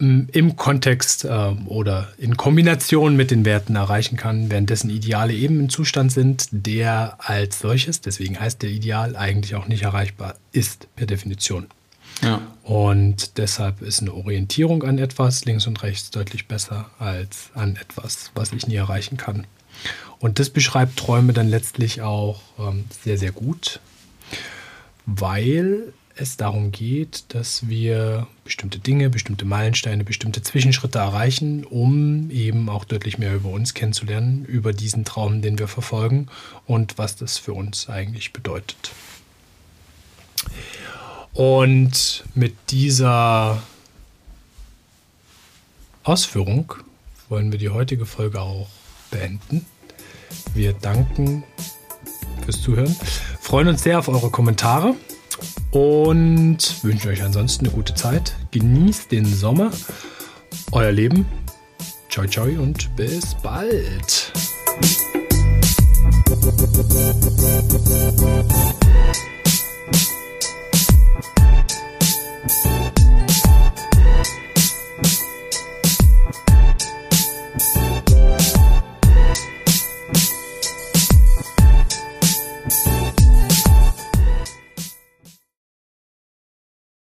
im 0.00 0.54
Kontext 0.54 1.24
äh, 1.24 1.28
oder 1.66 2.08
in 2.18 2.36
Kombination 2.36 3.16
mit 3.16 3.32
den 3.32 3.44
Werten 3.44 3.74
erreichen 3.74 4.16
kann, 4.16 4.48
währenddessen 4.50 4.90
Ideale 4.90 5.32
eben 5.32 5.58
im 5.58 5.68
Zustand 5.70 6.12
sind, 6.12 6.46
der 6.52 7.18
als 7.18 7.58
solches, 7.58 8.00
deswegen 8.00 8.38
heißt 8.38 8.62
der 8.62 8.70
Ideal, 8.70 9.16
eigentlich 9.16 9.56
auch 9.56 9.66
nicht 9.66 9.82
erreichbar 9.82 10.36
ist 10.52 10.86
per 10.94 11.06
Definition. 11.06 11.66
Und 12.62 13.38
deshalb 13.38 13.80
ist 13.80 14.00
eine 14.00 14.12
Orientierung 14.12 14.82
an 14.82 14.98
etwas 14.98 15.44
links 15.44 15.66
und 15.66 15.82
rechts 15.82 16.10
deutlich 16.10 16.46
besser 16.46 16.90
als 16.98 17.50
an 17.54 17.76
etwas, 17.76 18.30
was 18.34 18.52
ich 18.52 18.66
nie 18.66 18.76
erreichen 18.76 19.16
kann. 19.16 19.46
Und 20.18 20.38
das 20.38 20.50
beschreibt 20.50 20.98
Träume 20.98 21.32
dann 21.32 21.48
letztlich 21.48 22.02
auch 22.02 22.40
ähm, 22.58 22.84
sehr, 23.02 23.18
sehr 23.18 23.30
gut, 23.32 23.80
weil 25.06 25.92
es 26.16 26.36
darum 26.36 26.72
geht, 26.72 27.26
dass 27.28 27.68
wir 27.68 28.26
bestimmte 28.44 28.80
Dinge, 28.80 29.08
bestimmte 29.08 29.44
Meilensteine, 29.44 30.02
bestimmte 30.02 30.42
Zwischenschritte 30.42 30.98
erreichen, 30.98 31.64
um 31.64 32.30
eben 32.30 32.68
auch 32.68 32.84
deutlich 32.84 33.18
mehr 33.18 33.34
über 33.34 33.50
uns 33.50 33.74
kennenzulernen, 33.74 34.44
über 34.44 34.72
diesen 34.72 35.04
Traum, 35.04 35.42
den 35.42 35.58
wir 35.58 35.68
verfolgen 35.68 36.26
und 36.66 36.98
was 36.98 37.14
das 37.14 37.38
für 37.38 37.52
uns 37.52 37.88
eigentlich 37.88 38.32
bedeutet. 38.32 38.90
Und 41.32 42.24
mit 42.34 42.54
dieser 42.70 43.62
Ausführung 46.02 46.74
wollen 47.28 47.52
wir 47.52 47.58
die 47.58 47.68
heutige 47.68 48.06
Folge 48.06 48.40
auch 48.40 48.68
beenden. 49.10 49.66
Wir 50.54 50.72
danken 50.72 51.44
fürs 52.44 52.62
Zuhören, 52.62 52.96
freuen 53.40 53.68
uns 53.68 53.82
sehr 53.82 53.98
auf 53.98 54.08
eure 54.08 54.30
Kommentare 54.30 54.94
und 55.70 56.82
wünschen 56.82 57.10
euch 57.10 57.22
ansonsten 57.22 57.66
eine 57.66 57.74
gute 57.74 57.94
Zeit. 57.94 58.34
Genießt 58.50 59.12
den 59.12 59.26
Sommer, 59.26 59.70
euer 60.72 60.92
Leben. 60.92 61.26
Ciao, 62.08 62.26
ciao 62.26 62.46
und 62.46 62.94
bis 62.96 63.34
bald. 63.42 64.32